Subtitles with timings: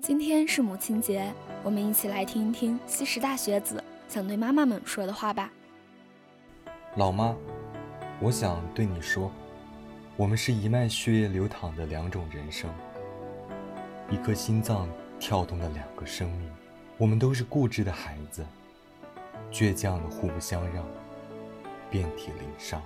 [0.00, 1.32] 今天是母亲节，
[1.64, 5.50] 我们一起来听一听西师大学子想对妈妈们说的话吧。
[6.94, 7.34] 老妈，
[8.20, 9.30] 我想对你说，
[10.16, 12.72] 我们是一脉血液流淌的两种人生，
[14.08, 14.88] 一颗心脏
[15.18, 16.48] 跳动的两个生命。
[16.96, 18.46] 我们都是固执的孩子，
[19.50, 20.86] 倔强的互不相让，
[21.90, 22.80] 遍体鳞伤。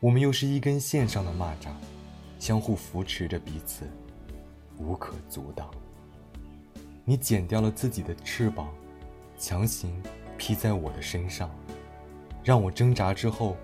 [0.00, 1.70] 我们又是一根线上的蚂蚱，
[2.40, 3.88] 相互扶持着彼此，
[4.76, 5.70] 无可阻挡。
[7.10, 8.68] 你剪掉了自己的翅膀，
[9.36, 10.00] 强行
[10.38, 11.50] 披在我的身上。
[12.44, 13.56] 让我挣扎之后，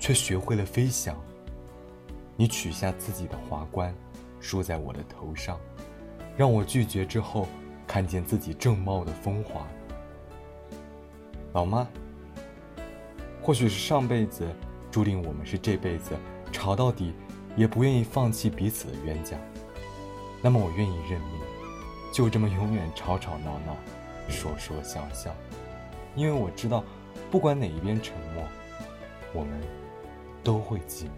[0.00, 1.16] 却学会了飞翔。
[2.34, 3.94] 你取下自己的华冠，
[4.40, 5.60] 梳在我的头上，
[6.36, 7.46] 让我拒绝之后，
[7.86, 9.64] 看见自己正茂的风华。
[11.52, 11.86] 老妈，
[13.40, 14.44] 或许是上辈子
[14.90, 16.16] 注定我们是这辈子
[16.50, 17.14] 吵到底，
[17.54, 19.38] 也不愿意放弃彼此的冤家。
[20.42, 21.40] 那么我愿意认命，
[22.12, 23.76] 就这么永远吵吵闹闹，
[24.28, 25.34] 说说笑笑，
[26.14, 26.84] 因为我知道。
[27.30, 28.42] 不管哪一边沉默，
[29.34, 29.60] 我们
[30.42, 31.08] 都会寂寞。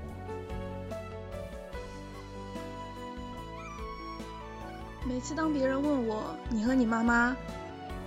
[5.07, 7.37] 每次当别人问我你和你妈妈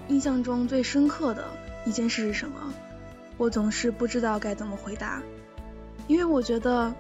[0.10, 1.46] 印象中最深刻的
[1.86, 2.74] 一件事是什么，
[3.38, 5.22] 我总是不知道该怎么回答，
[6.08, 6.94] 因为我觉得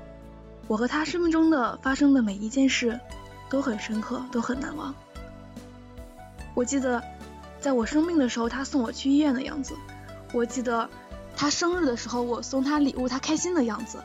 [0.70, 2.97] 我和她生命中的发生的每一件事
[3.50, 4.95] 都很深刻，都很难忘。
[6.54, 7.04] 我记得
[7.59, 9.76] 在我生病的时候，他送我去医院的样子。
[10.32, 10.90] 我记得
[11.36, 14.04] 他生日的时候，我送他礼物，他开心的样子。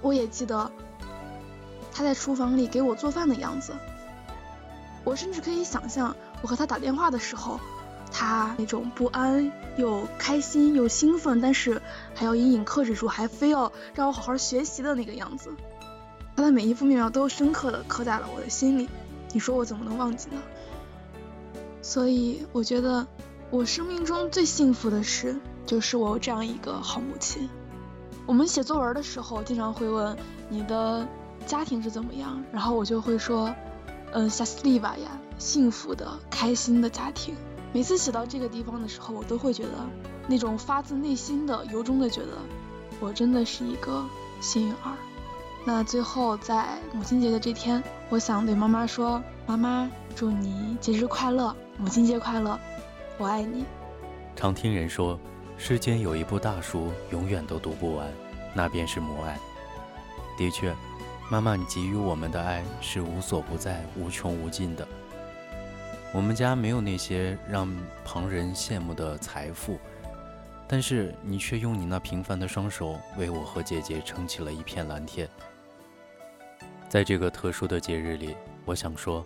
[0.00, 0.70] 我也记得
[1.92, 3.74] 他在厨房里给我做饭的样子。
[5.04, 7.58] 我甚至可以想象，我和他打电话的时候，
[8.12, 11.80] 他那种不安又开心又兴奋，但是
[12.14, 15.50] 还要隐隐克制住，还非要让我好好学习的那个样子。
[16.36, 18.88] 他的每一副面貌都深刻的刻在了我的心里。
[19.32, 20.40] 你说我怎么能忘记呢？
[21.82, 23.06] 所以我觉得。
[23.50, 27.48] 我生命中最幸福的事，就是我有这样一个好母亲。
[28.26, 30.14] 我们写作文的时候，经常会问
[30.50, 31.08] 你的
[31.46, 33.54] 家庭是怎么样，然后我就会说，
[34.12, 37.34] 嗯，夏斯利瓦呀，幸福的、开心的家庭。
[37.72, 39.70] 每次写到这个地方的时候，我都会觉得
[40.26, 42.36] 那种发自内心的、由衷的觉得，
[43.00, 44.04] 我真的是一个
[44.42, 44.92] 幸运儿。
[45.64, 52.58] 那最后在母亲节的这天，我想对妈妈说，妈妈，祝你节日快乐，母亲节快乐。
[53.18, 53.64] 我爱你。
[54.34, 55.18] 常听人说，
[55.56, 58.08] 世间有一部大书，永远都读不完，
[58.52, 59.38] 那便是母爱。
[60.36, 60.74] 的确，
[61.30, 64.86] 妈妈，你给予我们的爱是无所不在、无穷无尽的。
[66.12, 67.72] 我们家没有那些让
[68.04, 69.78] 旁人羡慕的财富，
[70.66, 75.28] 但是你却用你那平凡的双手，为我和姐姐撑起了一片蓝天。
[76.88, 78.34] 在这个特殊的节日里，
[78.64, 79.24] 我想说，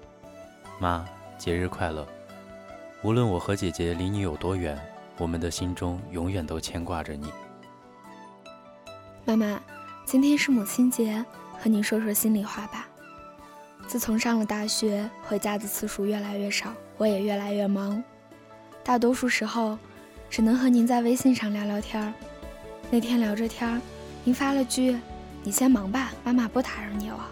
[0.78, 1.08] 妈，
[1.38, 2.06] 节日快乐。
[3.02, 4.78] 无论我和姐姐离你有多远，
[5.18, 7.32] 我们的心中永远都牵挂着你。
[9.24, 9.60] 妈妈，
[10.04, 11.24] 今天是母亲节，
[11.60, 12.86] 和您说说心里话吧。
[13.88, 18.00] 自从上了大学，回家的次数越来越少，我也越来越忙，
[18.84, 19.76] 大多数时候
[20.30, 22.12] 只能和您在微信上聊聊天儿。
[22.88, 23.80] 那天聊着天儿，
[24.22, 24.96] 您发了句
[25.42, 27.28] ：“你先忙吧，妈妈不打扰你了。”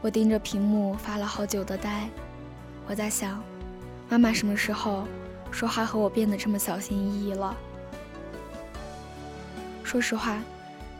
[0.00, 2.08] 我盯着屏幕发了好久的呆，
[2.86, 3.42] 我在想。
[4.08, 5.04] 妈妈什么时候
[5.50, 7.56] 说话和我变得这么小心翼翼了？
[9.82, 10.38] 说实话，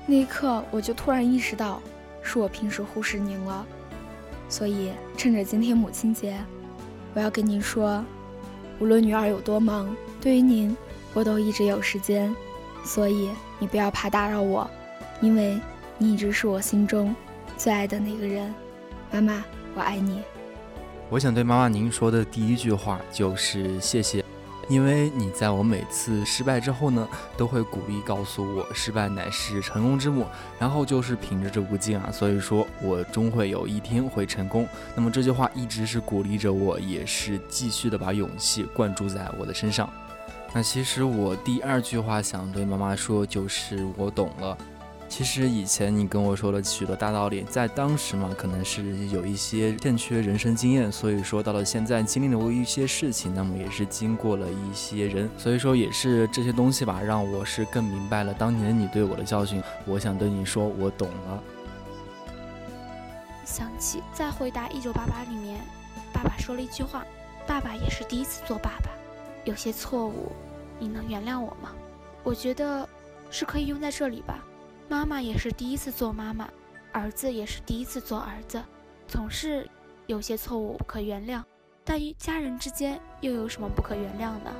[0.07, 1.81] 那一刻我就突然意识到，
[2.23, 3.65] 是我平时忽视您了。
[4.49, 6.39] 所以趁着今天母亲节，
[7.15, 8.05] 我要跟您说，
[8.79, 10.77] 无论女儿有多忙，对于您，
[11.15, 12.35] 我都一直有时间。
[12.85, 13.29] 所以
[13.59, 14.71] 你不要怕打扰我，
[15.21, 15.61] 因为
[15.99, 17.15] 你一直是我心中
[17.57, 18.55] 最爱的那个人。
[19.11, 20.23] 妈妈，我爱你。
[21.09, 24.25] 我想对妈妈您说的第一句话就是谢谢，
[24.69, 30.27] 因为你在我每次失败之后呢，都会鼓励告诉我失败乃是成功之母，
[30.59, 34.67] 然后就是凭着这股劲啊，所以说我终会有一天会成功。
[34.97, 39.89] 那么这句话一直是鼓励着我，也是继续的把勇气灌注在我的身上。
[40.53, 44.59] 那其实我第二句话想对妈妈说就是我懂了。
[45.09, 59.63] 其实以前你跟我说了许多大道理，在当时嘛，可能是有一些欠缺人生经验，所以说到了现在经历了一些事情，那么也是经过了一些人，所以说也是这些东西吧，让我是更明白了当年你对我的教训。
[59.87, 61.43] 我想对你说，我懂了。
[63.45, 65.61] 想起在回答一九八八里面，
[66.13, 67.05] 爸爸说了一句话
[67.47, 68.91] ：“爸爸也是第一次做爸爸，
[69.45, 70.33] 有些错误，
[70.79, 71.73] 你能原谅我吗？”
[72.25, 72.87] 我觉得
[73.31, 74.45] 是可以用在这里吧。
[74.89, 76.49] 妈妈也是第一次做妈妈，
[76.93, 78.63] 儿子也是第一次做儿子，
[79.09, 79.69] 总是
[80.07, 81.43] 有些错误不可原谅，
[81.85, 84.55] 但与家人之间又有什么不可原谅呢？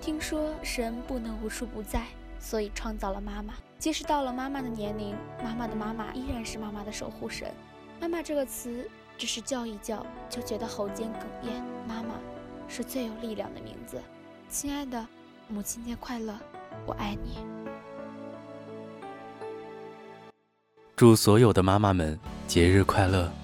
[0.00, 2.06] 听说神不能无处不在，
[2.38, 3.54] 所以创造了妈妈。
[3.78, 7.52] 即使到了妈妈的年龄，妈妈的妈妈依然是妈妈的守护神。
[8.00, 8.88] 妈妈这个词，
[9.18, 11.60] 只是叫一叫就觉得喉间哽咽。
[11.88, 12.14] 妈妈
[12.68, 14.00] 是最有力量的名字。
[14.48, 15.04] 亲爱的，
[15.48, 16.38] 母亲节快乐，
[16.86, 17.71] 我爱你。
[21.02, 22.16] 祝所有的妈妈们
[22.46, 23.41] 节日快乐！